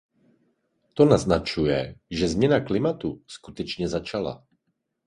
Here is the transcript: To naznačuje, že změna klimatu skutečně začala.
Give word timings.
To 0.93 1.05
naznačuje, 1.05 1.95
že 2.11 2.27
změna 2.27 2.59
klimatu 2.59 3.23
skutečně 3.27 3.87
začala. 3.87 4.47